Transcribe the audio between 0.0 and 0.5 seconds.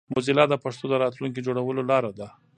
موزیلا